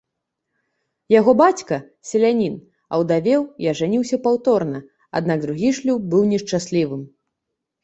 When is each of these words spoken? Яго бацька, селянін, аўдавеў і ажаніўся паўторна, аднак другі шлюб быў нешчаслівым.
Яго 1.19 1.31
бацька, 1.41 1.75
селянін, 2.11 2.55
аўдавеў 2.99 3.41
і 3.67 3.71
ажаніўся 3.73 4.21
паўторна, 4.25 4.83
аднак 5.23 5.37
другі 5.47 5.69
шлюб 5.83 6.11
быў 6.17 6.27
нешчаслівым. 6.35 7.01